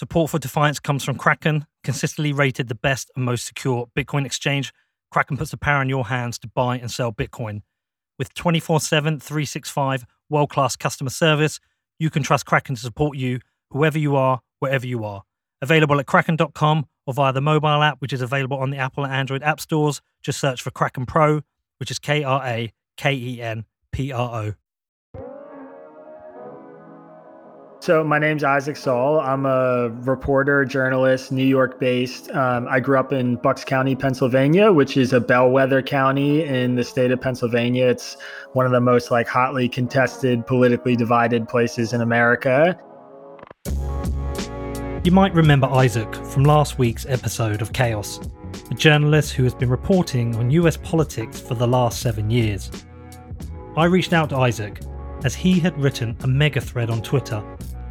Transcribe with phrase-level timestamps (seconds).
[0.00, 4.72] Support for Defiance comes from Kraken, consistently rated the best and most secure Bitcoin exchange.
[5.10, 7.60] Kraken puts the power in your hands to buy and sell Bitcoin.
[8.18, 11.60] With 24 7, 365 world class customer service,
[11.98, 13.40] you can trust Kraken to support you,
[13.72, 15.24] whoever you are, wherever you are.
[15.60, 19.12] Available at kraken.com or via the mobile app, which is available on the Apple and
[19.12, 20.00] Android app stores.
[20.22, 21.42] Just search for Kraken Pro,
[21.76, 24.54] which is K R A K E N P R O.
[27.82, 29.20] So my name's Isaac Saul.
[29.20, 32.30] I'm a reporter, journalist, New York based.
[32.32, 36.84] Um, I grew up in Bucks County, Pennsylvania, which is a bellwether county in the
[36.84, 37.86] state of Pennsylvania.
[37.86, 38.18] It's
[38.52, 42.78] one of the most like hotly contested, politically divided places in America.
[45.02, 48.20] You might remember Isaac from last week's episode of Chaos,
[48.70, 52.70] a journalist who has been reporting on US politics for the last seven years.
[53.74, 54.82] I reached out to Isaac
[55.24, 57.42] as he had written a mega thread on Twitter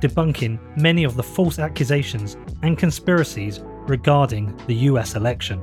[0.01, 5.61] debunking many of the false accusations and conspiracies regarding the US election.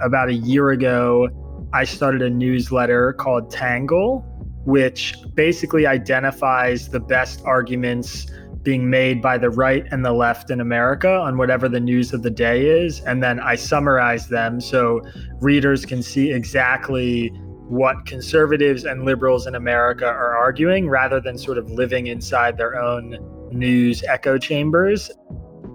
[0.00, 1.28] About a year ago,
[1.72, 4.24] I started a newsletter called Tangle,
[4.64, 8.26] which basically identifies the best arguments
[8.62, 12.22] being made by the right and the left in America on whatever the news of
[12.22, 13.00] the day is.
[13.00, 15.00] And then I summarize them so
[15.40, 17.32] readers can see exactly
[17.72, 22.78] what conservatives and liberals in America are arguing rather than sort of living inside their
[22.78, 23.16] own
[23.50, 25.10] news echo chambers.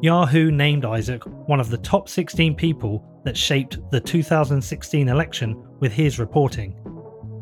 [0.04, 5.92] Yahoo named Isaac one of the top 16 people that shaped the 2016 election with
[5.92, 6.76] his reporting.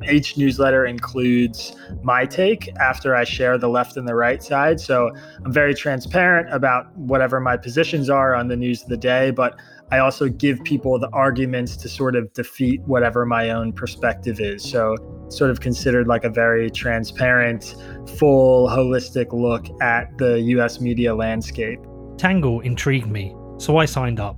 [0.10, 4.80] Each newsletter includes my take after I share the left and the right side.
[4.80, 5.12] So
[5.44, 9.60] I'm very transparent about whatever my positions are on the news of the day, but
[9.92, 14.64] I also give people the arguments to sort of defeat whatever my own perspective is.
[14.64, 14.96] So,
[15.30, 17.76] sort of considered like a very transparent,
[18.18, 21.80] full, holistic look at the US media landscape.
[22.18, 24.38] Tangle intrigued me, so I signed up.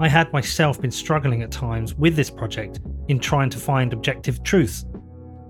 [0.00, 4.42] I had myself been struggling at times with this project in trying to find objective
[4.42, 4.84] truths.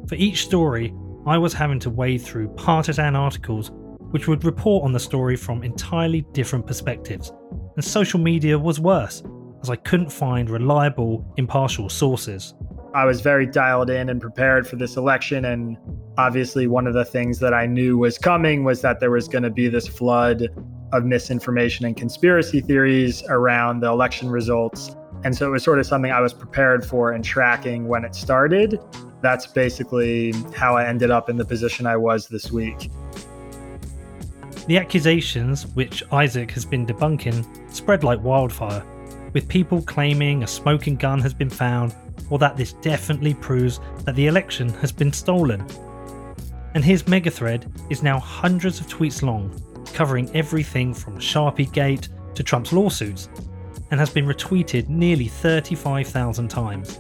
[0.07, 0.95] For each story,
[1.27, 3.71] I was having to wade through partisan articles
[4.15, 7.33] which would report on the story from entirely different perspectives,
[7.77, 9.23] and social media was worse,
[9.63, 12.55] as I couldn't find reliable, impartial sources.
[12.95, 15.77] I was very dialed in and prepared for this election, and
[16.17, 19.43] obviously, one of the things that I knew was coming was that there was going
[19.43, 20.49] to be this flood
[20.93, 24.95] of misinformation and conspiracy theories around the election results.
[25.25, 28.15] And so it was sort of something I was prepared for and tracking when it
[28.15, 28.79] started.
[29.23, 32.91] That's basically how I ended up in the position I was this week.
[34.67, 38.83] The accusations, which Isaac has been debunking, spread like wildfire,
[39.35, 41.95] with people claiming a smoking gun has been found
[42.31, 45.67] or that this definitely proves that the election has been stolen.
[46.75, 49.53] And his mega thread is now hundreds of tweets long,
[49.93, 53.29] covering everything from Sharpie Gate to Trump's lawsuits,
[53.91, 56.99] and has been retweeted nearly 35,000 times.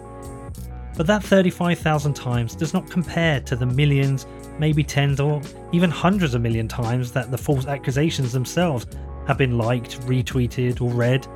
[0.96, 4.26] But that 35,000 times does not compare to the millions
[4.58, 8.86] maybe tens or even hundreds of million times that the false accusations themselves
[9.26, 11.26] have been liked, retweeted, or read.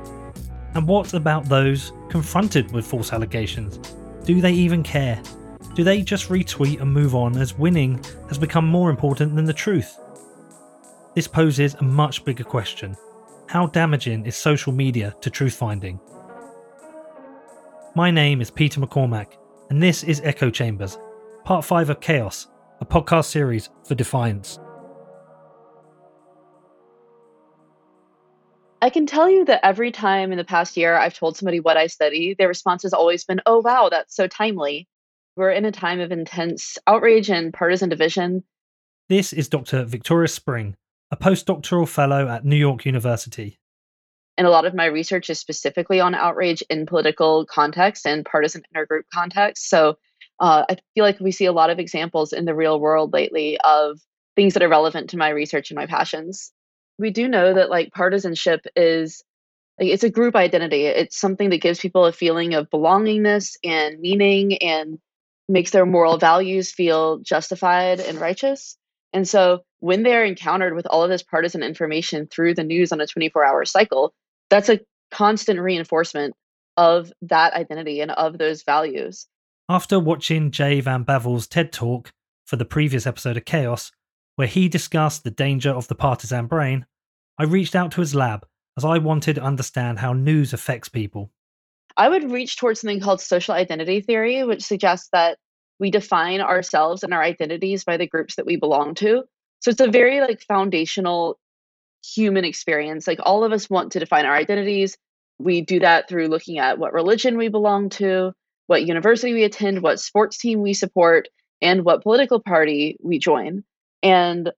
[0.75, 3.77] And what about those confronted with false allegations?
[4.23, 5.21] Do they even care?
[5.75, 9.53] Do they just retweet and move on as winning has become more important than the
[9.53, 9.99] truth?
[11.15, 12.95] This poses a much bigger question.
[13.47, 15.99] How damaging is social media to truth finding?
[17.95, 19.33] My name is Peter McCormack,
[19.69, 20.97] and this is Echo Chambers,
[21.45, 22.47] part 5 of Chaos
[22.81, 24.59] a podcast series for Defiance.
[28.81, 31.75] I can tell you that every time in the past year I've told somebody what
[31.75, 34.87] I study, their response has always been, oh, wow, that's so timely.
[35.35, 38.43] We're in a time of intense outrage and partisan division.
[39.09, 39.83] This is Dr.
[39.83, 40.75] Victoria Spring,
[41.11, 43.58] a postdoctoral fellow at New York University.
[44.39, 48.63] And a lot of my research is specifically on outrage in political context and partisan
[48.73, 49.69] intergroup context.
[49.69, 49.97] So
[50.39, 53.59] uh, I feel like we see a lot of examples in the real world lately
[53.59, 53.99] of
[54.37, 56.53] things that are relevant to my research and my passions.
[56.97, 59.21] We do know that like partisanship is
[59.77, 60.85] like it's a group identity.
[60.85, 64.99] It's something that gives people a feeling of belongingness and meaning and
[65.49, 68.77] makes their moral values feel justified and righteous.
[69.11, 73.01] And so when they're encountered with all of this partisan information through the news on
[73.01, 74.13] a 24 hour cycle,
[74.49, 74.79] that's a
[75.11, 76.35] constant reinforcement
[76.77, 79.27] of that identity and of those values.
[79.67, 82.11] After watching Jay Van Bavel's TED Talk
[82.45, 83.91] for the previous episode of Chaos,
[84.35, 86.85] where he discussed the danger of the partisan brain,
[87.37, 88.45] I reached out to his lab
[88.77, 91.31] as I wanted to understand how news affects people.
[91.97, 95.37] I would reach towards something called social identity theory, which suggests that
[95.79, 99.23] we define ourselves and our identities by the groups that we belong to.
[99.59, 101.37] So it's a very like foundational
[102.03, 103.07] human experience.
[103.07, 104.97] Like all of us want to define our identities.
[105.37, 108.33] We do that through looking at what religion we belong to,
[108.67, 111.27] what university we attend, what sports team we support,
[111.61, 113.63] and what political party we join.
[114.03, 114.51] And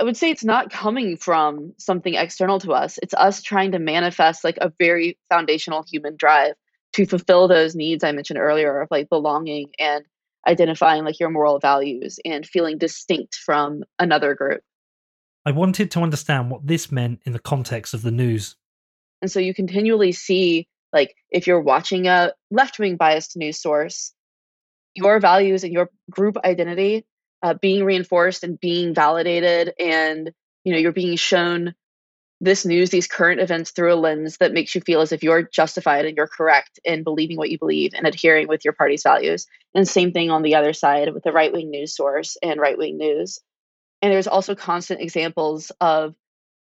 [0.00, 2.98] I would say it's not coming from something external to us.
[3.02, 6.54] It's us trying to manifest like a very foundational human drive
[6.94, 10.04] to fulfill those needs I mentioned earlier of like belonging and
[10.48, 14.62] identifying like your moral values and feeling distinct from another group.
[15.44, 18.56] I wanted to understand what this meant in the context of the news.
[19.22, 24.12] And so you continually see like if you're watching a left-wing biased news source,
[24.94, 27.04] your values and your group identity
[27.42, 30.32] uh, being reinforced and being validated and
[30.64, 31.74] you know you're being shown
[32.42, 35.42] this news these current events through a lens that makes you feel as if you're
[35.42, 39.46] justified and you're correct in believing what you believe and adhering with your party's values
[39.74, 43.40] and same thing on the other side with the right-wing news source and right-wing news
[44.02, 46.14] and there's also constant examples of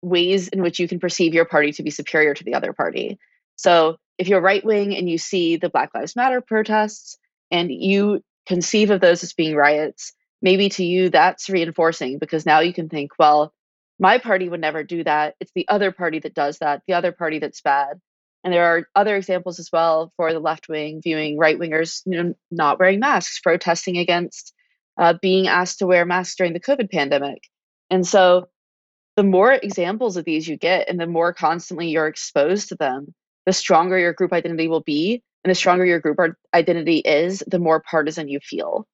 [0.02, 3.18] ways in which you can perceive your party to be superior to the other party
[3.56, 7.18] so if you're right wing and you see the black lives matter protests
[7.50, 12.60] and you conceive of those as being riots maybe to you that's reinforcing because now
[12.60, 13.52] you can think, well,
[13.98, 15.34] my party would never do that.
[15.40, 18.00] It's the other party that does that, the other party that's bad.
[18.44, 22.22] And there are other examples as well for the left wing viewing right wingers you
[22.22, 24.54] know, not wearing masks, protesting against
[24.98, 27.44] uh, being asked to wear masks during the COVID pandemic.
[27.90, 28.48] And so
[29.16, 33.14] the more examples of these you get and the more constantly you're exposed to them,
[33.46, 35.22] the stronger your group identity will be.
[35.44, 36.18] And the stronger your group
[36.52, 38.86] identity is, the more partisan you feel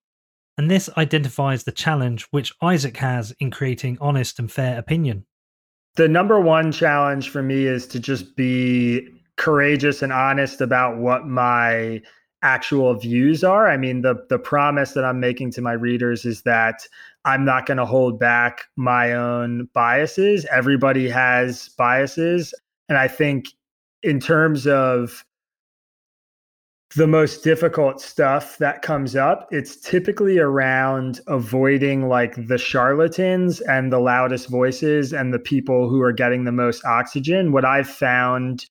[0.57, 5.27] and this identifies the challenge which Isaac has in creating honest and fair opinion.
[5.97, 11.27] The number one challenge for me is to just be courageous and honest about what
[11.27, 12.03] my
[12.45, 13.69] actual views are.
[13.69, 16.87] I mean, the the promise that I'm making to my readers is that
[17.25, 20.47] I'm not going to hold back my own biases.
[20.53, 22.55] Everybody has biases,
[22.89, 23.47] and I think
[24.03, 25.25] in terms of
[26.97, 33.93] the most difficult stuff that comes up, it's typically around avoiding like the charlatans and
[33.93, 37.51] the loudest voices and the people who are getting the most oxygen.
[37.51, 38.67] What I've found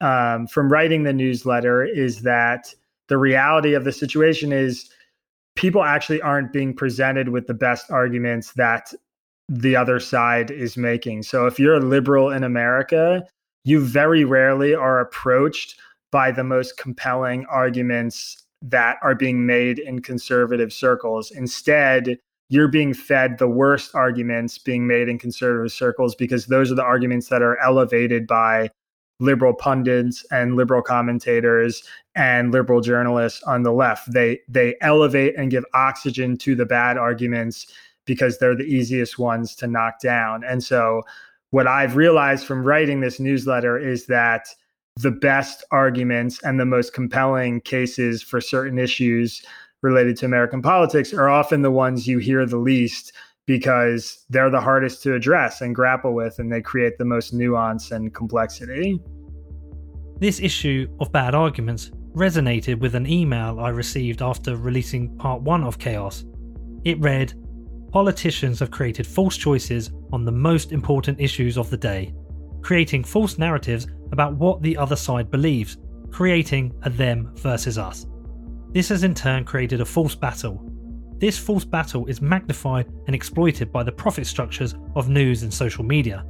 [0.00, 2.74] um, from writing the newsletter is that
[3.10, 4.88] the reality of the situation is
[5.56, 8.94] people actually aren't being presented with the best arguments that
[9.48, 11.24] the other side is making.
[11.24, 13.26] So if you're a liberal in America,
[13.64, 15.74] you very rarely are approached
[16.12, 21.32] by the most compelling arguments that are being made in conservative circles.
[21.32, 22.16] Instead,
[22.48, 26.82] you're being fed the worst arguments being made in conservative circles because those are the
[26.82, 28.70] arguments that are elevated by
[29.20, 31.82] liberal pundits and liberal commentators
[32.14, 34.12] and liberal journalists on the left.
[34.12, 37.66] They they elevate and give oxygen to the bad arguments
[38.06, 40.42] because they're the easiest ones to knock down.
[40.42, 41.02] And so
[41.50, 44.48] what I've realized from writing this newsletter is that
[44.96, 49.42] the best arguments and the most compelling cases for certain issues
[49.82, 53.12] related to American politics are often the ones you hear the least
[53.50, 57.90] because they're the hardest to address and grapple with, and they create the most nuance
[57.90, 59.00] and complexity.
[60.20, 65.64] This issue of bad arguments resonated with an email I received after releasing part one
[65.64, 66.24] of Chaos.
[66.84, 67.34] It read
[67.90, 72.14] Politicians have created false choices on the most important issues of the day,
[72.62, 75.76] creating false narratives about what the other side believes,
[76.12, 78.06] creating a them versus us.
[78.70, 80.69] This has in turn created a false battle.
[81.20, 85.84] This false battle is magnified and exploited by the profit structures of news and social
[85.84, 86.24] media.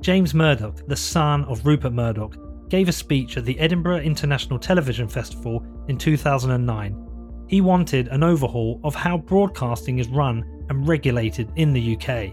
[0.00, 2.34] James Murdoch, the son of Rupert Murdoch,
[2.70, 7.44] gave a speech at the Edinburgh International Television Festival in 2009.
[7.48, 12.32] He wanted an overhaul of how broadcasting is run and regulated in the UK.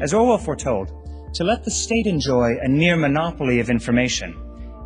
[0.00, 0.90] As Orwell foretold,
[1.34, 4.34] to let the state enjoy a near monopoly of information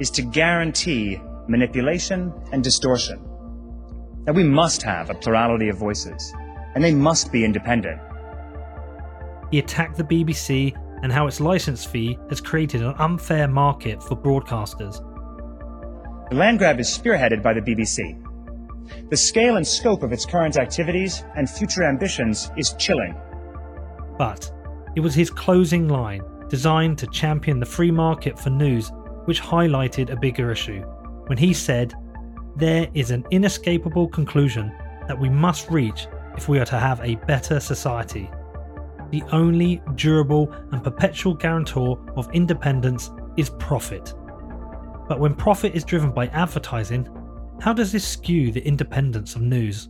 [0.01, 3.25] is to guarantee manipulation and distortion.
[4.27, 6.33] Now, we must have a plurality of voices,
[6.75, 8.01] and they must be independent.
[9.51, 14.17] He attacked the BBC and how its license fee has created an unfair market for
[14.17, 14.99] broadcasters.
[16.31, 18.19] The land grab is spearheaded by the BBC.
[19.11, 23.15] The scale and scope of its current activities and future ambitions is chilling.
[24.17, 24.51] But
[24.97, 28.91] it was his closing line designed to champion the free market for news,
[29.27, 30.83] which highlighted a bigger issue
[31.27, 31.95] when he said,
[32.57, 34.73] There is an inescapable conclusion
[35.09, 36.07] that we must reach
[36.37, 38.31] if we are to have a better society.
[39.11, 44.15] The only durable and perpetual guarantor of independence is profit.
[45.09, 47.09] But when profit is driven by advertising,
[47.61, 49.89] how does this skew the independence of news?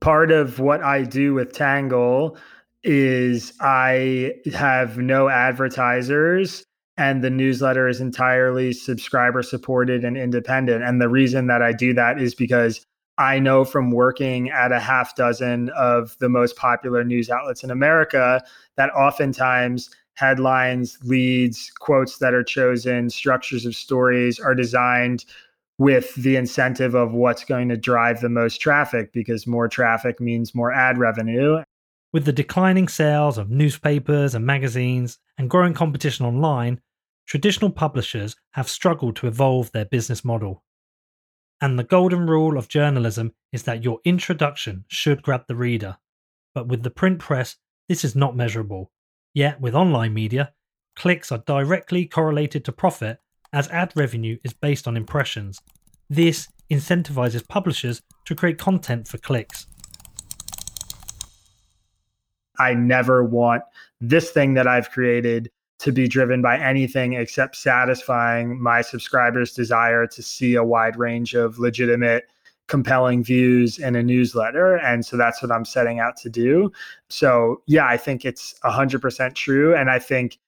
[0.00, 2.36] Part of what I do with Tangle
[2.84, 6.64] is I have no advertisers
[6.96, 10.84] and the newsletter is entirely subscriber supported and independent.
[10.84, 12.84] And the reason that I do that is because
[13.18, 17.70] I know from working at a half dozen of the most popular news outlets in
[17.70, 18.42] America
[18.76, 25.24] that oftentimes headlines, leads, quotes that are chosen, structures of stories are designed
[25.78, 30.54] with the incentive of what's going to drive the most traffic because more traffic means
[30.54, 31.62] more ad revenue.
[32.12, 36.78] With the declining sales of newspapers and magazines and growing competition online,
[37.26, 40.62] traditional publishers have struggled to evolve their business model.
[41.62, 45.96] And the golden rule of journalism is that your introduction should grab the reader.
[46.54, 47.56] But with the print press,
[47.88, 48.90] this is not measurable.
[49.32, 50.52] Yet, with online media,
[50.94, 53.20] clicks are directly correlated to profit
[53.54, 55.62] as ad revenue is based on impressions.
[56.10, 59.66] This incentivizes publishers to create content for clicks.
[62.62, 63.62] I never want
[64.00, 65.50] this thing that I've created
[65.80, 71.34] to be driven by anything except satisfying my subscribers' desire to see a wide range
[71.34, 72.24] of legitimate,
[72.68, 74.76] compelling views in a newsletter.
[74.76, 76.70] And so that's what I'm setting out to do.
[77.08, 79.74] So, yeah, I think it's 100% true.
[79.74, 80.38] And I think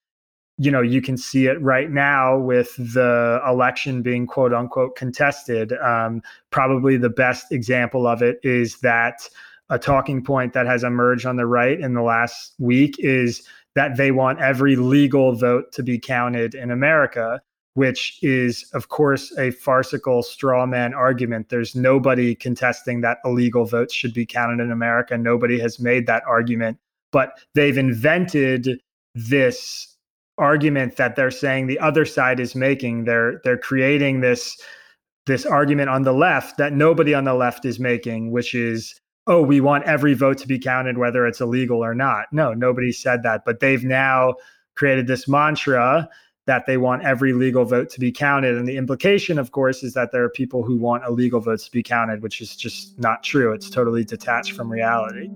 [0.56, 5.72] you know you can see it right now with the election being quote unquote contested
[5.82, 9.28] um, probably the best example of it is that
[9.70, 13.96] a talking point that has emerged on the right in the last week is that
[13.96, 17.40] they want every legal vote to be counted in America,
[17.74, 21.48] which is, of course, a farcical straw man argument.
[21.48, 25.18] There's nobody contesting that illegal votes should be counted in America.
[25.18, 26.78] Nobody has made that argument,
[27.10, 28.80] but they've invented
[29.14, 29.96] this
[30.38, 33.04] argument that they're saying the other side is making.
[33.04, 34.60] They're they're creating this
[35.26, 39.42] this argument on the left that nobody on the left is making, which is oh,
[39.42, 42.26] we want every vote to be counted, whether it's illegal or not.
[42.32, 43.44] No, nobody said that.
[43.44, 44.34] But they've now
[44.74, 46.08] created this mantra
[46.46, 48.58] that they want every legal vote to be counted.
[48.58, 51.70] And the implication, of course, is that there are people who want illegal votes to
[51.70, 53.54] be counted, which is just not true.
[53.54, 55.30] It's totally detached from reality.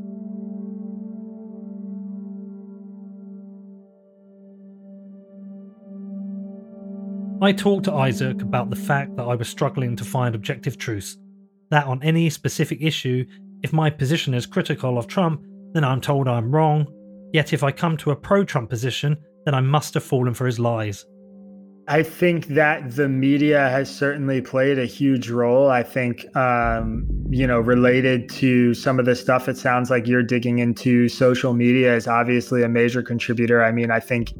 [7.41, 11.17] I talked to Isaac about the fact that I was struggling to find objective truths,
[11.71, 13.25] that on any specific issue
[13.63, 16.87] if my position is critical of Trump, then I'm told I'm wrong.
[17.33, 20.47] Yet if I come to a pro Trump position, then I must have fallen for
[20.47, 21.05] his lies.
[21.89, 25.71] I think that the media has certainly played a huge role.
[25.71, 30.23] I think, um, you know, related to some of the stuff it sounds like you're
[30.23, 33.65] digging into, social media is obviously a major contributor.
[33.65, 34.35] I mean, I think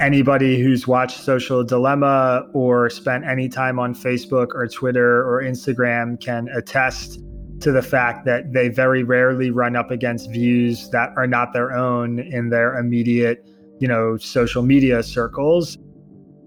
[0.00, 6.18] anybody who's watched Social Dilemma or spent any time on Facebook or Twitter or Instagram
[6.18, 7.20] can attest
[7.60, 11.72] to the fact that they very rarely run up against views that are not their
[11.72, 13.48] own in their immediate,
[13.80, 15.78] you know, social media circles.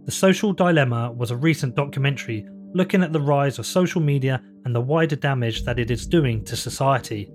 [0.06, 4.76] The Social Dilemma was a recent documentary looking at the rise of social media and
[4.76, 7.30] the wider damage that it is doing to society.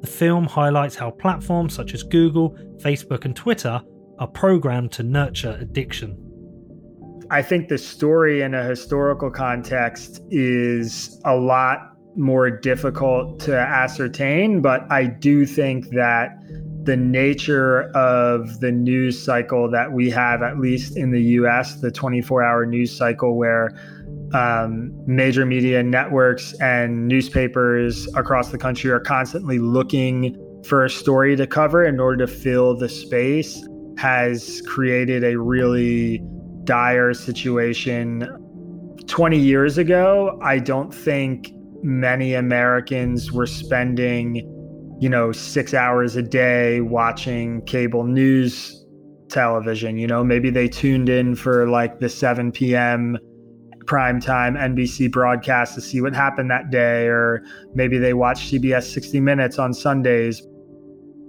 [0.00, 3.80] The film highlights how platforms such as Google, Facebook, and Twitter
[4.18, 6.16] are programmed to nurture addiction.
[7.30, 14.60] I think the story in a historical context is a lot more difficult to ascertain,
[14.60, 16.36] but I do think that
[16.82, 21.90] the nature of the news cycle that we have, at least in the US, the
[21.90, 23.70] 24 hour news cycle where
[24.32, 31.36] um, major media networks and newspapers across the country are constantly looking for a story
[31.36, 36.22] to cover in order to fill the space, has created a really
[36.64, 38.26] dire situation.
[39.06, 44.36] 20 years ago, I don't think many Americans were spending,
[45.00, 48.84] you know, six hours a day watching cable news
[49.28, 49.96] television.
[49.98, 53.18] You know, maybe they tuned in for like the 7 p.m.
[53.84, 57.42] primetime NBC broadcast to see what happened that day, or
[57.74, 60.42] maybe they watched CBS 60 Minutes on Sundays.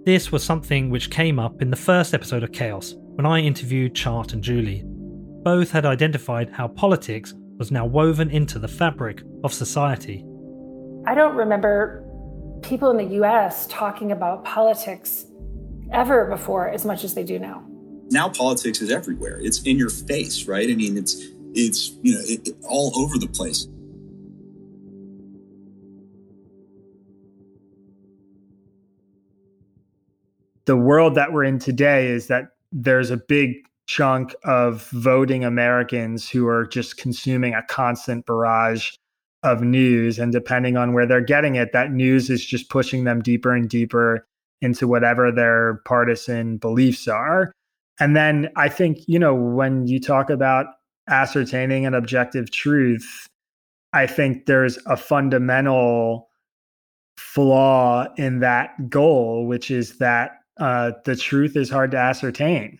[0.06, 3.96] This was something which came up in the first episode of Chaos when I interviewed
[3.96, 4.84] Chart and Julie.
[5.44, 10.26] Both had identified how politics was now woven into the fabric of society.
[11.06, 12.04] I don't remember
[12.62, 15.26] people in the US talking about politics
[15.92, 17.64] ever before as much as they do now.
[18.12, 19.40] Now politics is everywhere.
[19.40, 20.70] It's in your face, right?
[20.70, 21.16] I mean, it's
[21.54, 23.68] it's you know it, it, all over the place.
[30.66, 33.56] The world that we're in today is that there's a big
[33.88, 38.92] chunk of voting Americans who are just consuming a constant barrage
[39.44, 43.22] of news and depending on where they're getting it that news is just pushing them
[43.22, 44.28] deeper and deeper
[44.62, 47.54] into whatever their partisan beliefs are.
[48.00, 50.68] And then I think, you know, when you talk about
[51.10, 53.28] ascertaining an objective truth,
[53.94, 56.30] I think there's a fundamental
[57.18, 62.80] flaw in that goal, which is that uh, the truth is hard to ascertain.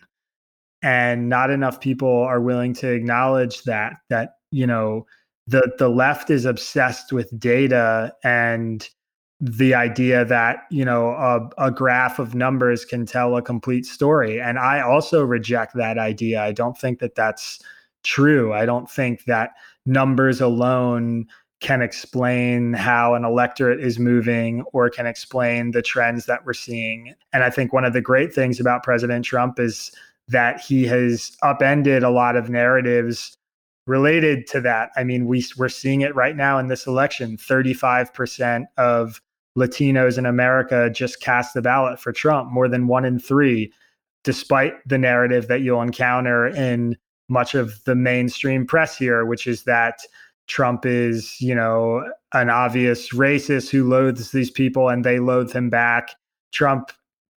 [0.82, 5.06] And not enough people are willing to acknowledge that, that, you know,
[5.50, 8.88] the, the left is obsessed with data and
[9.40, 14.40] the idea that you know a, a, graph of numbers can tell a complete story.
[14.40, 16.42] And i also reject that idea.
[16.42, 17.58] I don't think that that's
[18.04, 18.52] true.
[18.52, 19.50] I don't think that
[19.86, 21.26] numbers alone
[21.60, 27.14] can explain how an electorate is moving or can explain the trends that we're seeing.
[27.32, 29.90] And i think one of the great things about president trump is
[30.28, 33.36] that he has upended a lot of narratives
[33.86, 38.66] related to that i mean we, we're seeing it right now in this election 35%
[38.76, 39.20] of
[39.58, 43.72] Latinos in America just cast the ballot for Trump, more than one in three,
[44.24, 46.96] despite the narrative that you'll encounter in
[47.28, 50.00] much of the mainstream press here, which is that
[50.46, 55.70] Trump is, you know, an obvious racist who loathes these people and they loathe him
[55.70, 56.10] back.
[56.52, 56.90] Trump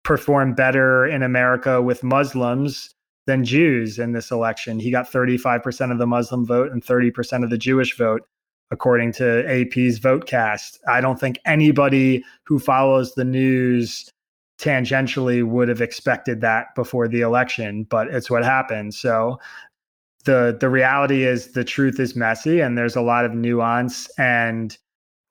[0.03, 2.95] performed better in America with Muslims
[3.26, 4.79] than Jews in this election.
[4.79, 8.23] He got 35% of the Muslim vote and 30% of the Jewish vote
[8.71, 10.79] according to AP's Votecast.
[10.88, 14.11] I don't think anybody who follows the news
[14.59, 18.95] tangentially would have expected that before the election, but it's what happened.
[18.95, 19.38] So
[20.25, 24.79] the the reality is the truth is messy and there's a lot of nuance and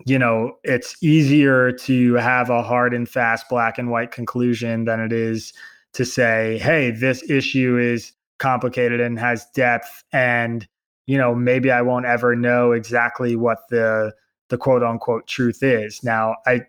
[0.05, 4.99] you know it's easier to have a hard and fast black and white conclusion than
[4.99, 5.53] it is
[5.93, 10.67] to say hey this issue is complicated and has depth and
[11.11, 14.13] you know, maybe I won't ever know exactly what the
[14.49, 16.03] the quote unquote truth is.
[16.03, 16.61] Now, I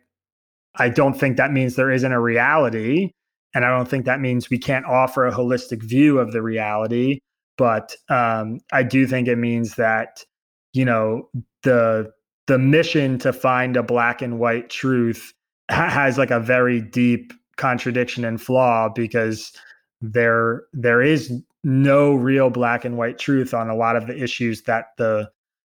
[0.76, 3.11] I don't think that means there isn't a reality,
[3.55, 7.21] and I don't think that means we can't offer a holistic view of the reality.
[7.59, 10.25] But um, I do think it means that
[10.73, 11.29] you know
[11.62, 12.11] the
[12.49, 15.33] the mission to find a black and white truth
[15.68, 19.53] has like a very deep contradiction and flaw because
[20.01, 21.33] there there is
[21.65, 25.31] no real black and white truth on a lot of the issues that the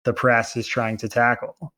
[0.04, 1.72] the press is trying to tackle.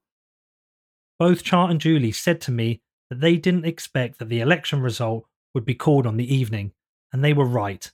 [1.18, 2.80] Both Chart and Julie said to me
[3.10, 6.72] that they didn't expect that the election result would be called on the evening,
[7.12, 7.90] and they were right.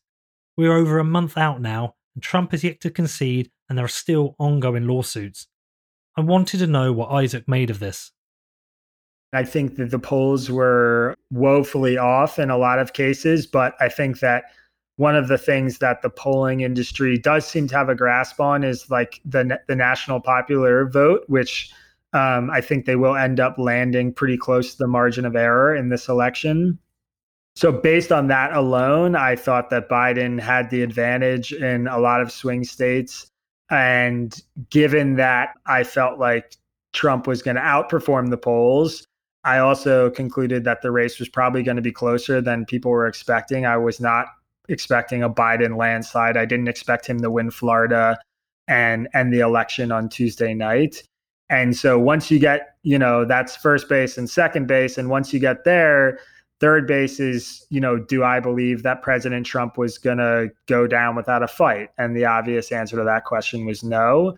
[0.56, 3.88] We're over a month out now, and Trump is yet to concede, and there are
[3.88, 5.46] still ongoing lawsuits.
[6.16, 8.12] I wanted to know what Isaac made of this.
[9.36, 13.88] I think that the polls were woefully off in a lot of cases, but I
[13.88, 14.44] think that
[14.96, 18.62] one of the things that the polling industry does seem to have a grasp on
[18.62, 21.70] is like the the national popular vote, which
[22.12, 25.74] um, I think they will end up landing pretty close to the margin of error
[25.74, 26.78] in this election.
[27.56, 32.20] So based on that alone, I thought that Biden had the advantage in a lot
[32.20, 33.26] of swing states.
[33.70, 36.56] And given that I felt like
[36.92, 39.06] Trump was going to outperform the polls,
[39.44, 43.06] I also concluded that the race was probably going to be closer than people were
[43.06, 43.66] expecting.
[43.66, 44.26] I was not
[44.68, 46.36] expecting a Biden landslide.
[46.36, 48.18] I didn't expect him to win Florida
[48.68, 51.02] and end the election on Tuesday night.
[51.50, 54.96] And so once you get, you know, that's first base and second base.
[54.96, 56.18] And once you get there,
[56.60, 60.86] third base is, you know, do I believe that President Trump was going to go
[60.86, 61.90] down without a fight?
[61.98, 64.34] And the obvious answer to that question was no.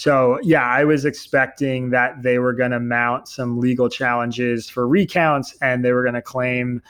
[0.00, 4.88] So, yeah, I was expecting that they were going to mount some legal challenges for
[4.88, 6.80] recounts and they were going to claim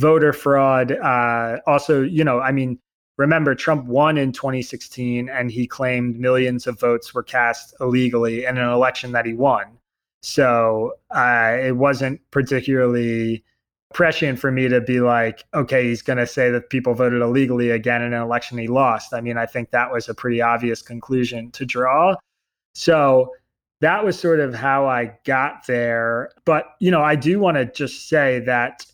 [0.00, 0.90] voter fraud.
[0.90, 2.80] Uh, also, you know, I mean,
[3.18, 8.58] remember Trump won in 2016 and he claimed millions of votes were cast illegally in
[8.58, 9.66] an election that he won.
[10.22, 13.44] So uh, it wasn't particularly
[13.94, 17.70] prescient for me to be like, okay, he's going to say that people voted illegally
[17.70, 19.14] again in an election he lost.
[19.14, 22.16] I mean, I think that was a pretty obvious conclusion to draw.
[22.76, 23.32] So
[23.80, 26.30] that was sort of how I got there.
[26.44, 28.84] But, you know, I do want to just say that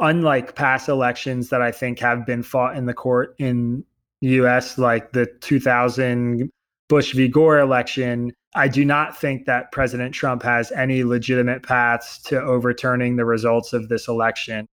[0.00, 3.84] unlike past elections that I think have been fought in the court in
[4.20, 6.50] the US, like the 2000
[6.88, 7.28] Bush v.
[7.28, 13.16] Gore election, I do not think that President Trump has any legitimate paths to overturning
[13.16, 14.66] the results of this election.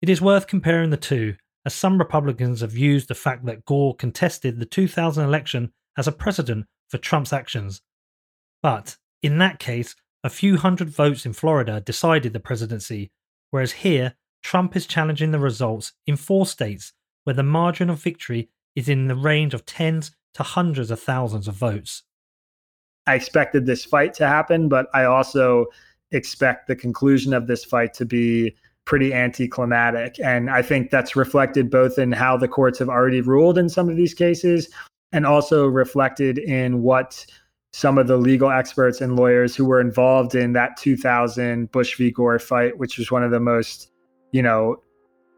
[0.00, 1.34] It is worth comparing the two,
[1.66, 6.12] as some Republicans have used the fact that Gore contested the 2000 election as a
[6.12, 7.82] precedent for Trump's actions.
[8.62, 9.94] But in that case,
[10.24, 13.10] a few hundred votes in Florida decided the presidency,
[13.50, 16.92] whereas here, Trump is challenging the results in four states
[17.24, 21.48] where the margin of victory is in the range of tens to hundreds of thousands
[21.48, 22.02] of votes.
[23.06, 25.66] I expected this fight to happen, but I also
[26.12, 30.20] expect the conclusion of this fight to be pretty anticlimactic.
[30.20, 33.88] And I think that's reflected both in how the courts have already ruled in some
[33.88, 34.68] of these cases
[35.16, 37.24] and also reflected in what
[37.72, 42.10] some of the legal experts and lawyers who were involved in that 2000 Bush v.
[42.10, 43.90] Gore fight, which was one of the most,
[44.32, 44.76] you know,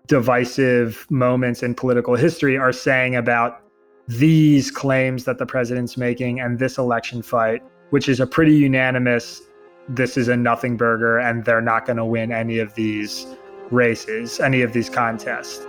[0.09, 3.61] divisive moments in political history, are saying about
[4.09, 9.41] these claims that the president's making and this election fight, which is a pretty unanimous
[9.89, 13.27] this is a nothing burger and they're not going to win any of these
[13.71, 15.67] races, any of these contests.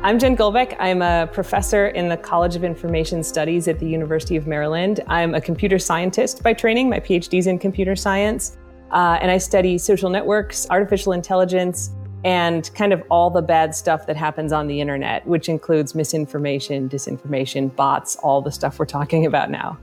[0.00, 0.76] I'm Jen Golbeck.
[0.78, 5.00] I'm a professor in the College of Information Studies at the University of Maryland.
[5.08, 6.88] I'm a computer scientist by training.
[6.88, 8.56] My PhD's in computer science.
[8.92, 11.90] Uh, and I study social networks, artificial intelligence,
[12.22, 16.88] and kind of all the bad stuff that happens on the internet, which includes misinformation,
[16.88, 19.76] disinformation, bots, all the stuff we're talking about now.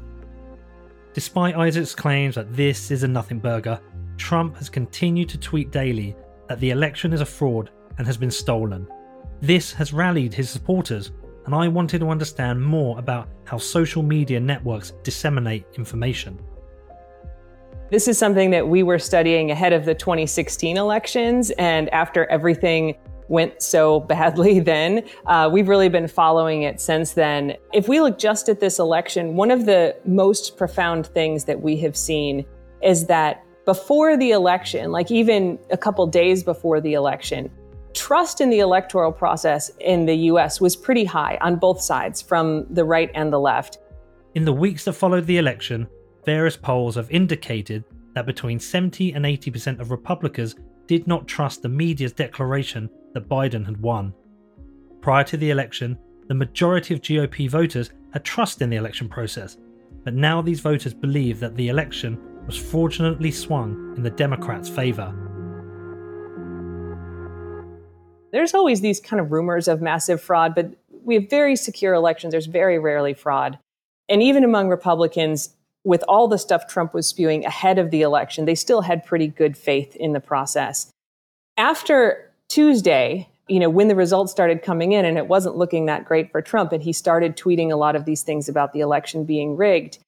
[1.13, 3.81] Despite Isaac's claims that this is a nothing burger,
[4.15, 6.15] Trump has continued to tweet daily
[6.47, 8.87] that the election is a fraud and has been stolen.
[9.45, 11.11] This has rallied his supporters,
[11.45, 16.39] and I wanted to understand more about how social media networks disseminate information.
[17.91, 22.95] This is something that we were studying ahead of the 2016 elections, and after everything
[23.27, 25.07] went so badly then.
[25.27, 27.55] Uh, we've really been following it since then.
[27.71, 31.77] If we look just at this election, one of the most profound things that we
[31.81, 32.45] have seen
[32.81, 37.51] is that before the election, like even a couple days before the election,
[37.95, 42.65] trust in the electoral process in the US was pretty high on both sides, from
[42.69, 43.79] the right and the left.
[44.35, 45.87] In the weeks that followed the election,
[46.25, 50.55] various polls have indicated that between 70 and 80% of Republicans
[50.87, 54.13] did not trust the media's declaration that Biden had won.
[55.01, 59.57] Prior to the election, the majority of GOP voters had trust in the election process,
[60.03, 65.24] but now these voters believe that the election was fraudulently swung in the Democrats' favour.
[68.35, 70.69] There's always these kind of rumors of massive fraud, but
[71.05, 72.31] we have very secure elections.
[72.31, 73.57] There's very rarely fraud.
[74.09, 78.43] And even among Republicans, with all the stuff Trump was spewing ahead of the election,
[78.43, 80.91] they still had pretty good faith in the process.
[81.55, 86.03] After Tuesday, you know, when the results started coming in and it wasn't looking that
[86.03, 89.23] great for Trump, and he started tweeting a lot of these things about the election
[89.23, 89.99] being rigged,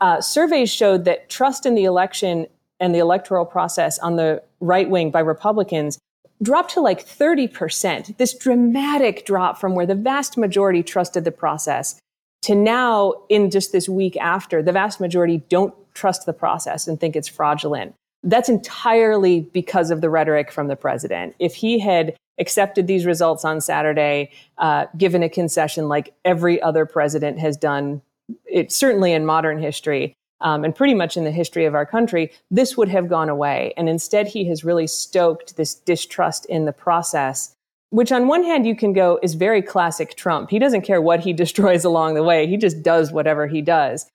[0.00, 2.48] uh, surveys showed that trust in the election
[2.80, 5.98] and the electoral process on the right wing by Republicans
[6.42, 12.00] dropped to like 30%, this dramatic drop from where the vast majority trusted the process
[12.46, 17.00] to now, in just this week after, the vast majority don't trust the process and
[17.00, 17.92] think it's fraudulent.
[18.22, 21.34] That's entirely because of the rhetoric from the president.
[21.40, 26.86] If he had accepted these results on Saturday, uh, given a concession like every other
[26.86, 28.00] president has done,
[28.44, 32.32] it certainly in modern history, um, and pretty much in the history of our country,
[32.50, 33.72] this would have gone away.
[33.76, 37.54] And instead, he has really stoked this distrust in the process,
[37.90, 40.50] which on one hand, you can go is very classic Trump.
[40.50, 42.46] He doesn't care what he destroys along the way.
[42.46, 44.06] He just does whatever he does.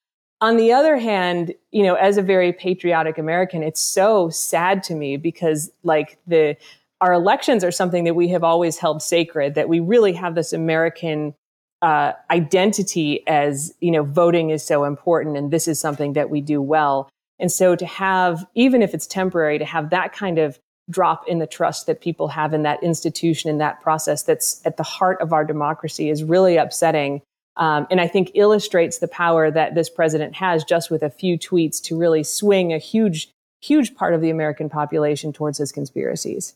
[0.41, 4.95] On the other hand, you know, as a very patriotic American, it's so sad to
[4.95, 6.57] me because like the,
[6.99, 10.51] our elections are something that we have always held sacred, that we really have this
[10.51, 11.35] American
[11.81, 16.41] uh, identity as you know voting is so important and this is something that we
[16.41, 17.09] do well.
[17.39, 21.39] And so to have even if it's temporary to have that kind of drop in
[21.39, 25.19] the trust that people have in that institution in that process that's at the heart
[25.21, 27.21] of our democracy is really upsetting
[27.57, 31.37] um, and i think illustrates the power that this president has just with a few
[31.37, 33.29] tweets to really swing a huge
[33.61, 36.55] huge part of the american population towards his conspiracies.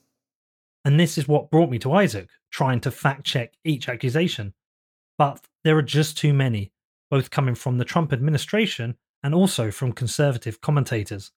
[0.83, 4.53] And this is what brought me to isaac trying to fact check each accusation
[5.17, 6.71] but there are just too many,
[7.09, 11.31] both coming from the Trump administration and also from conservative commentators.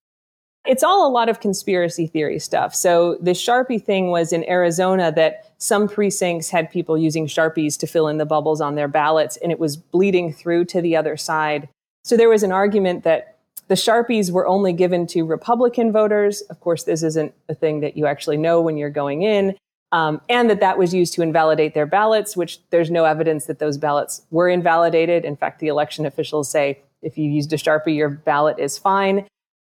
[0.66, 2.74] It's all a lot of conspiracy theory stuff.
[2.74, 7.86] So, the Sharpie thing was in Arizona that some precincts had people using Sharpies to
[7.86, 11.16] fill in the bubbles on their ballots, and it was bleeding through to the other
[11.16, 11.68] side.
[12.04, 13.38] So, there was an argument that
[13.68, 16.42] the Sharpies were only given to Republican voters.
[16.42, 19.56] Of course, this isn't a thing that you actually know when you're going in
[19.92, 23.58] um, and that that was used to invalidate their ballots, which there's no evidence that
[23.58, 25.24] those ballots were invalidated.
[25.24, 29.26] In fact, the election officials say if you used a Sharpie, your ballot is fine.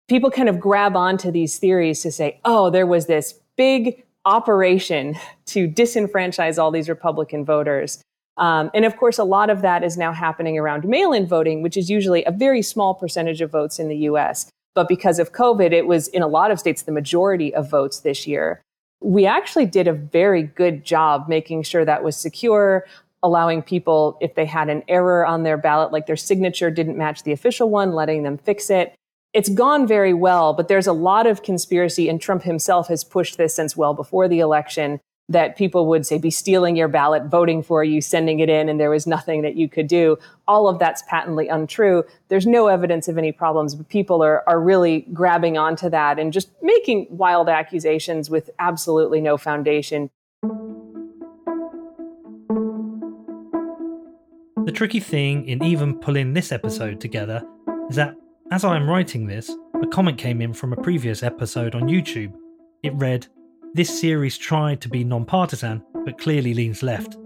[0.07, 5.15] People kind of grab onto these theories to say, oh, there was this big operation
[5.47, 8.01] to disenfranchise all these Republican voters.
[8.37, 11.61] Um, and of course, a lot of that is now happening around mail in voting,
[11.61, 14.49] which is usually a very small percentage of votes in the US.
[14.75, 17.99] But because of COVID, it was in a lot of states the majority of votes
[17.99, 18.61] this year
[19.03, 22.85] we actually did a very good job making sure that was secure.
[23.23, 27.23] allowing people, if they had an error on their ballot, like their signature didn't match
[27.23, 28.93] the official one, letting them fix it.
[29.31, 33.37] It's gone very well, but there's a lot of conspiracy, and Trump himself has pushed
[33.37, 37.63] this since well before the election that people would say be stealing your ballot, voting
[37.63, 40.17] for you, sending it in, and there was nothing that you could do.
[40.47, 42.03] All of that's patently untrue.
[42.27, 46.33] There's no evidence of any problems, but people are, are really grabbing onto that and
[46.33, 50.09] just making wild accusations with absolutely no foundation.
[54.65, 57.43] The tricky thing in even pulling this episode together
[57.89, 58.15] is that
[58.51, 62.33] as I am writing this, a comment came in from a previous episode on YouTube.
[62.83, 63.27] It read,
[63.73, 67.17] this series tried to be non-partisan, but clearly leans left.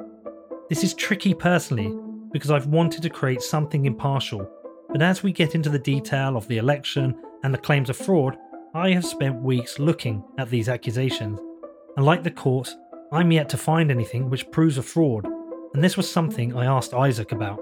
[0.69, 1.93] This is tricky personally,
[2.31, 4.49] because I've wanted to create something impartial,
[4.89, 8.37] but as we get into the detail of the election and the claims of fraud,
[8.73, 11.37] I have spent weeks looking at these accusations,
[11.97, 12.73] and like the court,
[13.11, 15.25] I'm yet to find anything which proves a fraud,
[15.73, 17.59] and this was something I asked Isaac about.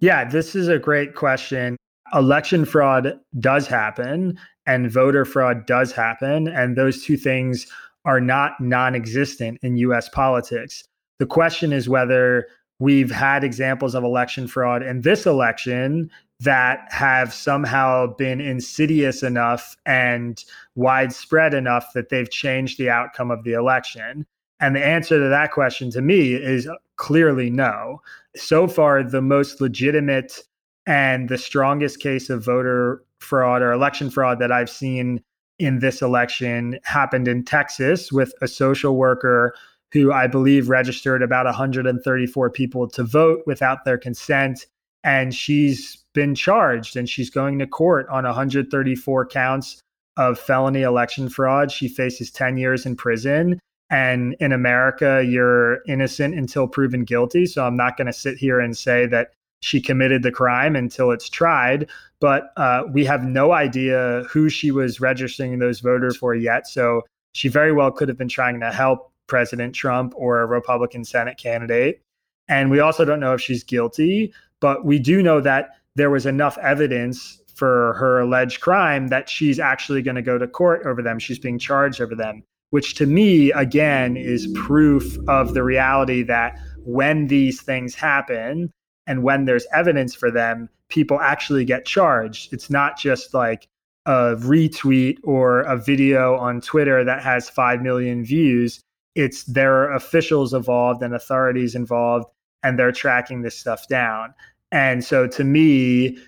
[0.00, 1.76] Yeah, this is a great question.
[2.12, 6.48] Election fraud does happen, and voter fraud does happen.
[6.48, 7.66] And those two things
[8.04, 10.84] are not non existent in US politics.
[11.18, 12.46] The question is whether
[12.78, 19.76] we've had examples of election fraud in this election that have somehow been insidious enough
[19.86, 24.26] and widespread enough that they've changed the outcome of the election.
[24.60, 28.02] And the answer to that question to me is clearly no.
[28.36, 30.40] So far, the most legitimate
[30.86, 35.22] and the strongest case of voter fraud or election fraud that I've seen
[35.58, 39.54] in this election happened in Texas with a social worker
[39.92, 44.66] who I believe registered about 134 people to vote without their consent.
[45.04, 49.80] And she's been charged and she's going to court on 134 counts
[50.16, 51.70] of felony election fraud.
[51.70, 53.60] She faces 10 years in prison.
[53.90, 57.46] And in America, you're innocent until proven guilty.
[57.46, 61.10] So I'm not going to sit here and say that she committed the crime until
[61.10, 61.88] it's tried.
[62.20, 66.66] But uh, we have no idea who she was registering those voters for yet.
[66.66, 71.04] So she very well could have been trying to help President Trump or a Republican
[71.04, 72.00] Senate candidate.
[72.48, 76.26] And we also don't know if she's guilty, but we do know that there was
[76.26, 81.02] enough evidence for her alleged crime that she's actually going to go to court over
[81.02, 81.18] them.
[81.18, 86.58] She's being charged over them, which to me, again, is proof of the reality that
[86.84, 88.72] when these things happen,
[89.06, 92.52] and when there's evidence for them, people actually get charged.
[92.52, 93.68] It's not just like
[94.06, 98.80] a retweet or a video on Twitter that has 5 million views.
[99.14, 102.26] It's there are officials involved and authorities involved,
[102.62, 104.34] and they're tracking this stuff down.
[104.72, 106.18] And so to me,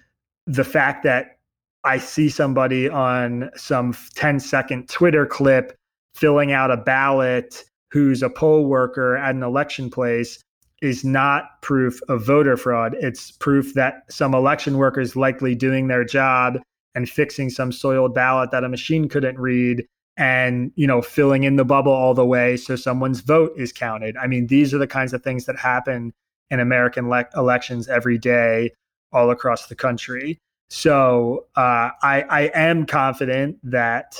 [0.46, 1.38] the fact that
[1.84, 5.76] I see somebody on some 10 second Twitter clip
[6.14, 10.42] filling out a ballot who's a poll worker at an election place
[10.82, 12.94] is not proof of voter fraud.
[13.00, 16.58] It's proof that some election workers likely doing their job
[16.94, 19.86] and fixing some soiled ballot that a machine couldn't read
[20.18, 24.16] and you know filling in the bubble all the way so someone's vote is counted.
[24.16, 26.12] I mean, these are the kinds of things that happen
[26.50, 28.70] in American le- elections every day
[29.12, 30.38] all across the country.
[30.68, 34.18] So uh, I, I am confident that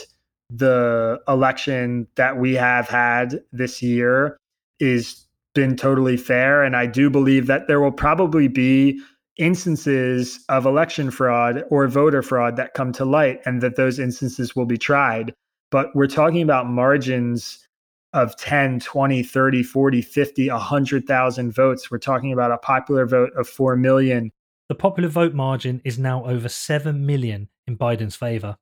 [0.50, 4.36] the election that we have had this year
[4.78, 5.25] is
[5.56, 6.62] been totally fair.
[6.62, 9.00] And I do believe that there will probably be
[9.38, 14.54] instances of election fraud or voter fraud that come to light and that those instances
[14.54, 15.34] will be tried.
[15.70, 17.66] But we're talking about margins
[18.12, 21.90] of 10, 20, 30, 40, 50, 100,000 votes.
[21.90, 24.30] We're talking about a popular vote of 4 million.
[24.68, 28.56] The popular vote margin is now over 7 million in Biden's favor.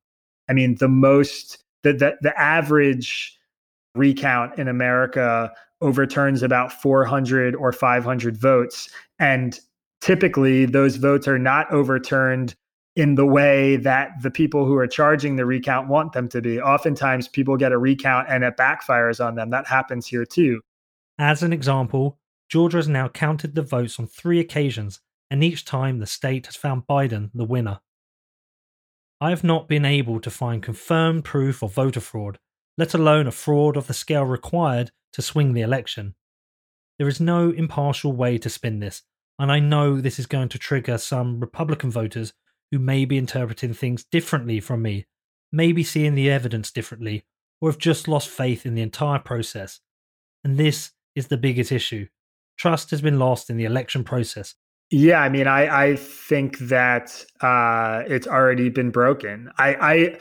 [0.49, 3.39] I mean, the most, the, the, the average
[3.95, 8.89] recount in America overturns about 400 or 500 votes.
[9.19, 9.59] And
[10.01, 12.55] typically, those votes are not overturned
[12.97, 16.61] in the way that the people who are charging the recount want them to be.
[16.61, 19.51] Oftentimes, people get a recount and it backfires on them.
[19.51, 20.61] That happens here too.
[21.19, 25.99] As an example, Georgia has now counted the votes on three occasions, and each time
[25.99, 27.81] the state has found Biden the winner.
[29.21, 32.39] I have not been able to find confirmed proof of voter fraud,
[32.77, 36.15] let alone a fraud of the scale required to swing the election.
[36.99, 39.03] There is no impartial way to spin this,
[39.39, 42.33] and I know this is going to trigger some Republican voters
[42.71, 45.07] who may be interpreting things differently from me,
[45.51, 47.25] maybe seeing the evidence differently,
[47.61, 49.81] or have just lost faith in the entire process.
[50.45, 52.07] And this is the biggest issue.
[52.57, 54.55] Trust has been lost in the election process.
[54.91, 59.51] Yeah, I mean, I, I think that uh, it's already been broken.
[59.59, 60.19] I, I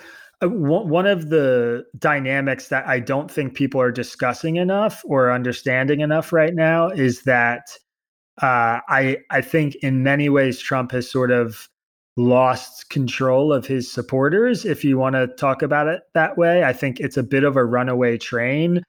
[0.48, 6.34] one of the dynamics that I don't think people are discussing enough or understanding enough
[6.34, 7.64] right now is that
[8.42, 11.70] uh, I I think in many ways Trump has sort of
[12.16, 14.66] lost control of his supporters.
[14.66, 17.58] If you want to talk about it that way, I think it's a bit of
[17.58, 18.84] a runaway train.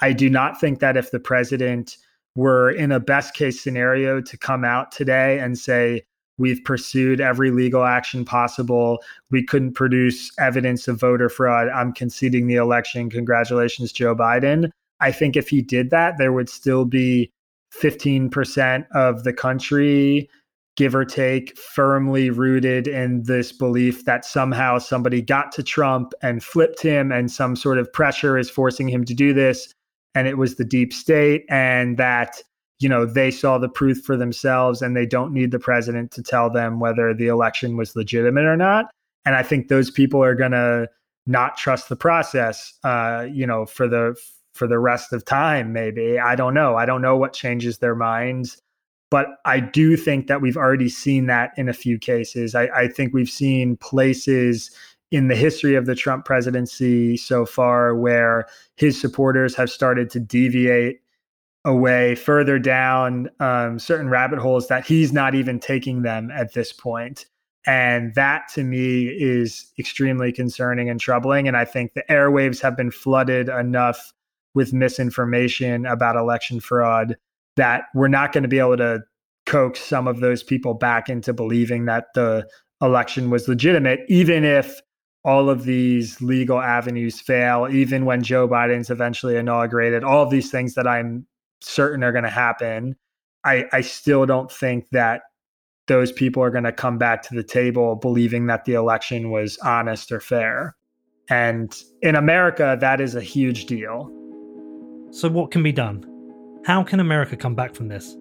[0.00, 1.96] I do not think that if the president
[2.36, 6.02] were in a best case scenario to come out today and say
[6.38, 9.02] We've pursued every legal action possible.
[9.30, 11.68] We couldn't produce evidence of voter fraud.
[11.68, 13.10] I'm conceding the election.
[13.10, 14.70] Congratulations, Joe Biden.
[15.00, 17.30] I think if he did that, there would still be
[17.74, 20.30] 15% of the country,
[20.76, 26.42] give or take, firmly rooted in this belief that somehow somebody got to Trump and
[26.42, 29.72] flipped him, and some sort of pressure is forcing him to do this.
[30.14, 32.42] And it was the deep state, and that
[32.80, 36.22] you know they saw the proof for themselves and they don't need the president to
[36.22, 38.86] tell them whether the election was legitimate or not.
[39.24, 40.88] And i think those people are going to
[41.26, 44.16] not trust the process uh, you know for the
[44.54, 46.18] for the rest of time maybe.
[46.18, 46.76] I don't know.
[46.76, 48.60] I don't know what changes their minds.
[49.10, 52.54] But i do think that we've already seen that in a few cases.
[52.54, 54.70] I, I think we've seen places
[55.10, 60.20] in the history of the Trump presidency so far where his supporters have started to
[60.20, 61.00] deviate
[61.64, 66.72] away further down um, certain rabbit holes that he's not even taking them at this
[66.72, 67.26] point.
[67.66, 71.48] And that to me is extremely concerning and troubling.
[71.48, 74.12] And I think the airwaves have been flooded enough
[74.54, 77.16] with misinformation about election fraud
[77.56, 79.00] that we're not going to be able to
[79.44, 82.46] coax some of those people back into believing that the
[82.80, 84.80] election was legitimate, even if
[85.24, 90.50] all of these legal avenues fail, even when Joe Biden's eventually inaugurated, all of these
[90.50, 91.26] things that I'm
[91.60, 92.96] certain are going to happen,
[93.44, 95.22] I, I still don't think that
[95.86, 99.58] those people are going to come back to the table believing that the election was
[99.58, 100.76] honest or fair.
[101.30, 104.10] And in America, that is a huge deal.
[105.10, 106.04] So, what can be done?
[106.64, 108.16] How can America come back from this?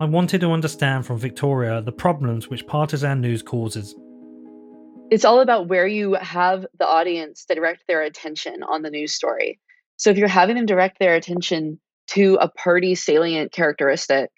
[0.00, 3.94] I wanted to understand from Victoria the problems which partisan news causes.
[5.10, 9.60] It's all about where you have the audience direct their attention on the news story.
[9.96, 14.30] So, if you're having them direct their attention to a party salient characteristic,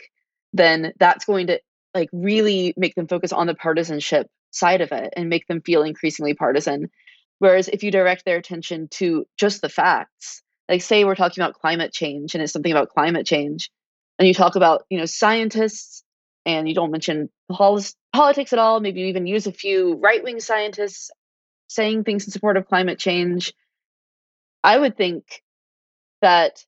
[0.53, 1.61] then that's going to
[1.95, 5.83] like really make them focus on the partisanship side of it and make them feel
[5.83, 6.91] increasingly partisan.
[7.39, 11.55] Whereas if you direct their attention to just the facts, like say we're talking about
[11.55, 13.71] climate change and it's something about climate change,
[14.19, 16.03] and you talk about you know scientists
[16.47, 17.81] and you don't mention pol-
[18.13, 21.11] politics at all, maybe you even use a few right wing scientists
[21.69, 23.53] saying things in support of climate change,
[24.63, 25.25] I would think
[26.23, 26.65] that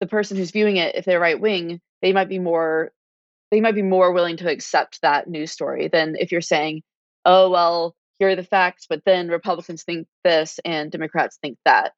[0.00, 2.92] the person who's viewing it, if they're right wing, they might be more
[3.50, 6.82] they might be more willing to accept that news story than if you're saying,
[7.24, 11.92] oh well, here are the facts, but then Republicans think this and Democrats think that.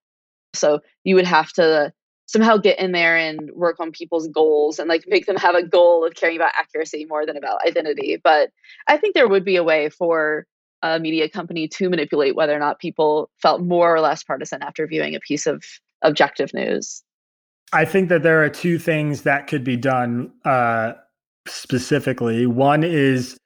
[0.55, 1.93] So you would have to
[2.27, 5.67] somehow get in there and work on people's goals and like make them have a
[5.67, 8.21] goal of caring about accuracy more than about identity.
[8.23, 8.51] But
[8.87, 10.47] I think there would be a way for
[10.83, 14.87] a media company to manipulate whether or not people felt more or less partisan after
[14.87, 15.65] viewing a piece of
[16.03, 17.03] objective news.
[17.73, 20.93] I think that there are two things that could be done uh,
[21.47, 22.47] specifically.
[22.47, 23.37] One is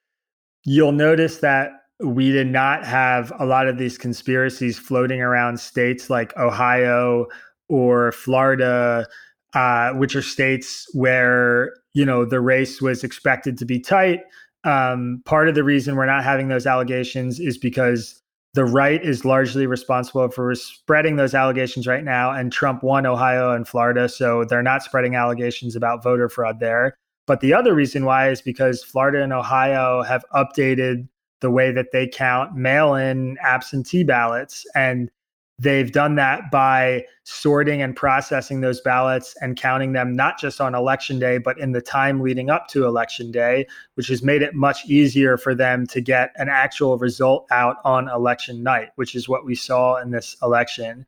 [0.63, 6.09] you'll notice that we did not have a lot of these conspiracies floating around states
[6.09, 7.27] like Ohio
[7.69, 9.07] or Florida,
[9.53, 14.21] uh, which are states where you know the race was expected to be tight.
[14.63, 18.21] Um, part of the reason we're not having those allegations is because
[18.55, 22.31] the right is largely responsible for spreading those allegations right now.
[22.31, 26.97] And Trump won Ohio and Florida, so they're not spreading allegations about voter fraud there.
[27.27, 31.09] But the other reason why is because Florida and Ohio have updated
[31.41, 34.65] the way that they count mail in absentee ballots.
[34.73, 35.11] And
[35.57, 40.75] They've done that by sorting and processing those ballots and counting them not just on
[40.75, 44.53] election day, but in the time leading up to election day, which has made it
[44.53, 49.29] much easier for them to get an actual result out on election night, which is
[49.29, 51.05] what we saw in this election.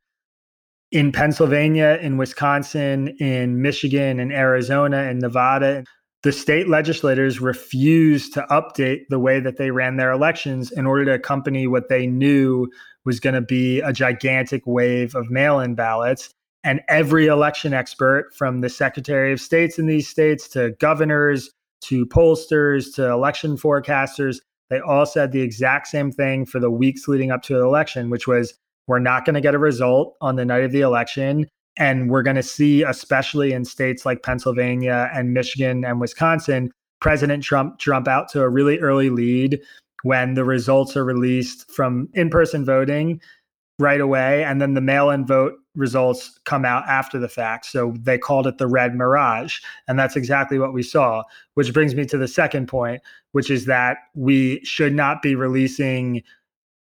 [0.93, 5.83] In Pennsylvania, in Wisconsin, in Michigan, in Arizona, in Nevada,
[6.23, 11.05] the state legislators refused to update the way that they ran their elections in order
[11.05, 12.69] to accompany what they knew
[13.07, 16.29] was going to be a gigantic wave of mail in ballots.
[16.63, 21.49] And every election expert, from the Secretary of States in these states to governors
[21.85, 24.39] to pollsters to election forecasters,
[24.69, 28.09] they all said the exact same thing for the weeks leading up to the election,
[28.09, 28.53] which was
[28.87, 31.47] we're not going to get a result on the night of the election.
[31.77, 37.41] And we're going to see, especially in states like Pennsylvania and Michigan and Wisconsin, President
[37.41, 39.61] Trump jump out to a really early lead
[40.07, 43.21] when the results are released from in person voting
[43.79, 47.65] right away, and then the mail in vote results come out after the fact.
[47.67, 49.59] So they called it the red mirage.
[49.87, 53.01] And that's exactly what we saw, which brings me to the second point,
[53.33, 56.23] which is that we should not be releasing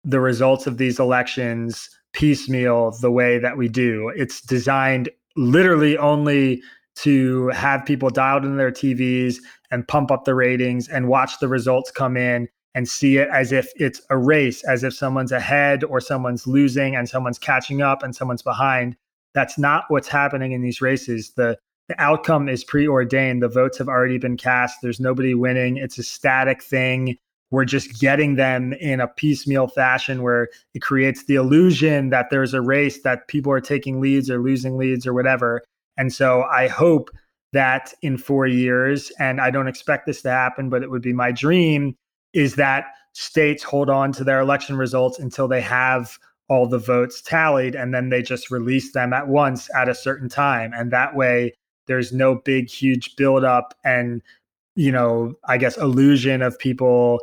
[0.04, 4.12] the results of these elections piecemeal the way that we do.
[4.16, 6.62] It's designed literally only
[6.98, 9.38] to have people dialed into their TVs
[9.72, 13.52] and pump up the ratings and watch the results come in and see it as
[13.52, 18.04] if it's a race, as if someone's ahead or someone's losing and someone's catching up
[18.04, 18.96] and someone's behind.
[19.34, 21.32] That's not what's happening in these races.
[21.32, 21.58] The
[21.88, 23.44] the outcome is preordained.
[23.44, 24.80] The votes have already been cast.
[24.82, 25.78] There's nobody winning.
[25.78, 27.18] It's a static thing.
[27.52, 32.56] We're just getting them in a piecemeal fashion where it creates the illusion that there's
[32.56, 35.64] a race that people are taking leads or losing leads or whatever.
[35.96, 37.12] And so I hope
[37.54, 41.14] that in four years, and I don't expect this to happen, but it would be
[41.14, 41.96] my dream,
[42.36, 47.22] is that states hold on to their election results until they have all the votes
[47.22, 50.72] tallied and then they just release them at once at a certain time.
[50.74, 51.54] And that way
[51.88, 54.22] there's no big huge buildup and
[54.76, 57.20] you know i guess illusion of people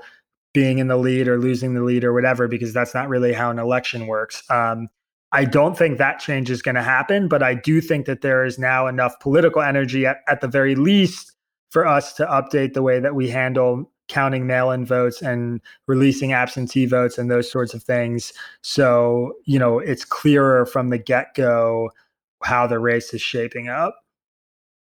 [0.55, 3.51] being in the lead or losing the lead or whatever because that's not really how
[3.51, 4.43] an election works.
[4.51, 4.89] Um,
[5.33, 8.45] i don't think that change is going to happen but i do think that there
[8.45, 11.33] is now enough political energy at, at the very least
[11.71, 16.85] for us to update the way that we handle counting mail-in votes and releasing absentee
[16.85, 18.33] votes and those sorts of things.
[18.61, 21.91] So, you know, it's clearer from the get-go
[22.45, 23.97] how the race is shaping up.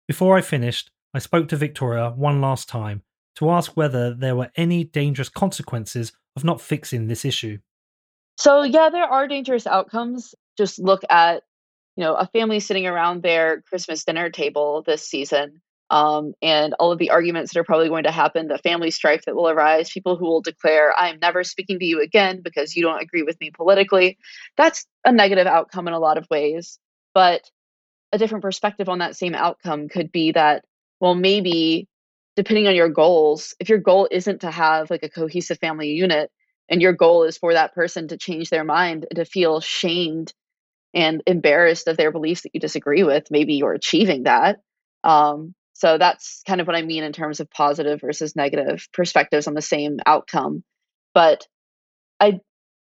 [0.08, 3.02] Before I finished, I spoke to Victoria one last time
[3.38, 7.58] to ask whether there were any dangerous consequences of not fixing this issue.
[8.38, 10.36] So, yeah, there are dangerous outcomes.
[10.58, 11.42] Just look at,
[11.96, 16.92] you know, a family sitting around their Christmas dinner table this season um, and all
[16.92, 19.90] of the arguments that are probably going to happen, the family strife that will arise,
[19.90, 23.40] people who will declare, I'm never speaking to you again because you don't agree with
[23.40, 24.18] me politically.
[24.58, 26.78] That's a negative outcome in a lot of ways.
[27.14, 27.50] But
[28.12, 30.66] a different perspective on that same outcome could be that,
[31.00, 31.88] well, maybe
[32.36, 36.32] depending on your goals, if your goal isn't to have like a cohesive family unit
[36.70, 40.34] and your goal is for that person to change their mind and to feel shamed
[40.94, 44.60] and embarrassed of their beliefs that you disagree with, maybe you're achieving that.
[45.04, 49.46] Um, so that's kind of what I mean in terms of positive versus negative perspectives
[49.46, 50.64] on the same outcome.
[51.14, 51.48] But
[52.20, 52.40] I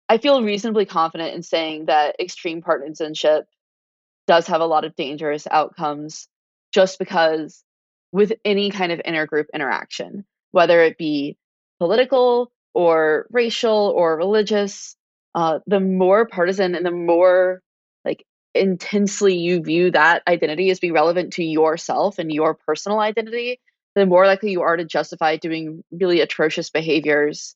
[0.10, 3.46] I feel reasonably confident in saying that extreme partisanship
[4.26, 6.28] does have a lot of dangerous outcomes
[6.74, 7.64] just because
[8.12, 11.38] with any kind of intergroup interaction, whether it be
[11.78, 14.96] political or racial or religious,
[15.36, 17.62] uh, the more partisan and the more
[18.54, 23.60] intensely you view that identity as being relevant to yourself and your personal identity,
[23.96, 27.56] the more likely you are to justify doing really atrocious behaviors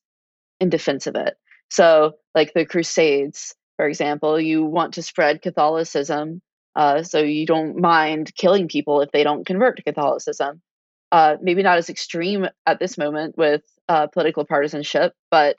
[0.60, 1.36] in defense of it.
[1.70, 6.42] So, like the Crusades, for example, you want to spread Catholicism,
[6.76, 10.62] uh, so you don't mind killing people if they don't convert to Catholicism.
[11.12, 15.58] Uh, maybe not as extreme at this moment with uh, political partisanship, but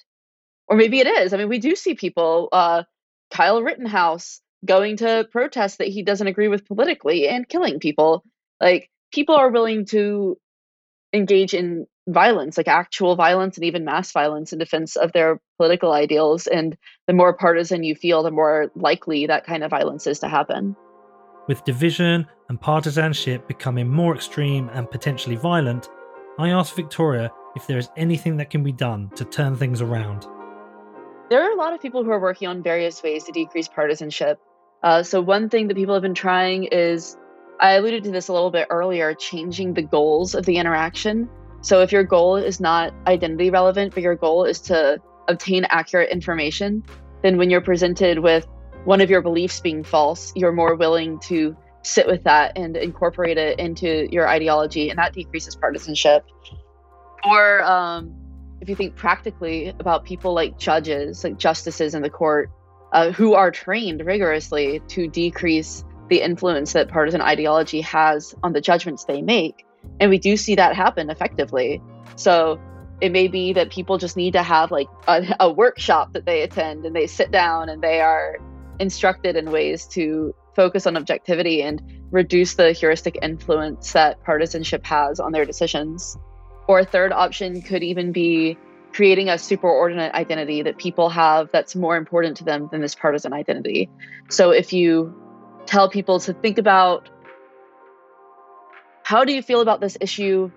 [0.66, 1.32] or maybe it is.
[1.32, 2.48] I mean, we do see people.
[2.50, 2.84] Uh,
[3.30, 8.24] Kyle Rittenhouse going to protests that he doesn't agree with politically and killing people.
[8.60, 10.38] Like people are willing to
[11.12, 15.92] engage in violence, like actual violence and even mass violence in defense of their political
[15.92, 16.46] ideals.
[16.46, 20.28] And the more partisan you feel, the more likely that kind of violence is to
[20.28, 20.76] happen.
[21.46, 25.88] With division and partisanship becoming more extreme and potentially violent,
[26.38, 30.26] I asked Victoria if there is anything that can be done to turn things around.
[31.30, 34.38] There are a lot of people who are working on various ways to decrease partisanship.
[34.84, 37.16] Uh, so, one thing that people have been trying is
[37.58, 41.26] I alluded to this a little bit earlier changing the goals of the interaction.
[41.62, 46.10] So, if your goal is not identity relevant, but your goal is to obtain accurate
[46.10, 46.84] information,
[47.22, 48.46] then when you're presented with
[48.84, 53.38] one of your beliefs being false, you're more willing to sit with that and incorporate
[53.38, 56.26] it into your ideology, and that decreases partisanship.
[57.26, 58.14] Or um,
[58.60, 62.50] if you think practically about people like judges, like justices in the court,
[62.94, 68.60] uh, who are trained rigorously to decrease the influence that partisan ideology has on the
[68.60, 69.66] judgments they make.
[69.98, 71.82] And we do see that happen effectively.
[72.14, 72.60] So
[73.00, 76.42] it may be that people just need to have like a, a workshop that they
[76.42, 78.38] attend and they sit down and they are
[78.78, 81.82] instructed in ways to focus on objectivity and
[82.12, 86.16] reduce the heuristic influence that partisanship has on their decisions.
[86.68, 88.56] Or a third option could even be
[88.94, 93.32] creating a superordinate identity that people have that's more important to them than this partisan
[93.32, 93.90] identity.
[94.28, 95.20] So if you
[95.66, 97.10] tell people to think about
[99.02, 100.50] how do you feel about this issue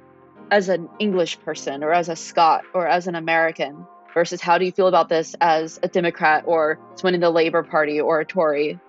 [0.51, 4.65] as an English person or as a Scot or as an American versus how do
[4.65, 8.25] you feel about this as a Democrat or someone in the Labor Party or a
[8.25, 8.79] Tory.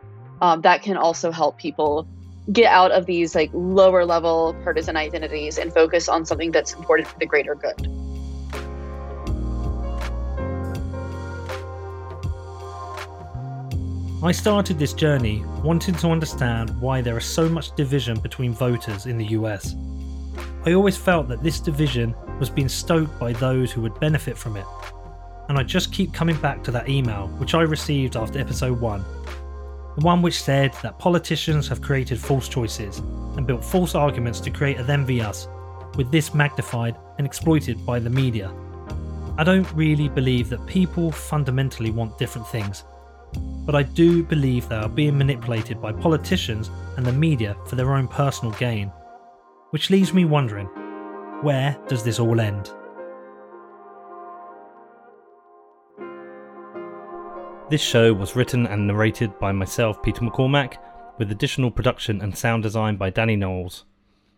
[0.43, 2.07] Um, that can also help people
[2.53, 7.09] get out of these like lower level partisan identities and focus on something that's important
[7.09, 7.98] for the greater good.
[14.21, 19.07] I started this journey wanting to understand why there is so much division between voters
[19.07, 19.77] in the US.
[20.67, 24.57] I always felt that this division was being stoked by those who would benefit from
[24.57, 24.67] it.
[25.49, 29.05] And I just keep coming back to that email which I received after episode 1.
[29.99, 32.99] The one which said that politicians have created false choices
[33.37, 35.47] and built false arguments to create a them v us,
[35.95, 38.53] with this magnified and exploited by the media.
[39.39, 42.83] I don't really believe that people fundamentally want different things
[43.65, 47.95] but I do believe they are being manipulated by politicians and the media for their
[47.95, 48.91] own personal gain.
[49.71, 50.67] Which leaves me wondering
[51.43, 52.71] where does this all end?
[57.71, 60.79] This show was written and narrated by myself, Peter McCormack,
[61.19, 63.85] with additional production and sound design by Danny Knowles.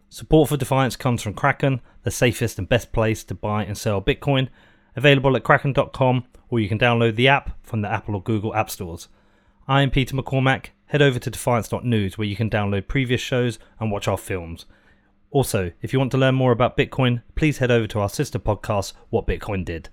[0.08, 4.02] Support for Defiance comes from Kraken, the safest and best place to buy and sell
[4.02, 4.48] Bitcoin,
[5.00, 8.68] available at kraken.com, or you can download the app from the Apple or Google App
[8.68, 9.08] Stores.
[9.66, 10.66] I'm Peter McCormack.
[10.88, 14.66] Head over to defiance.news where you can download previous shows and watch our films.
[15.30, 18.38] Also, if you want to learn more about Bitcoin, please head over to our sister
[18.38, 19.88] podcast, What Bitcoin Did.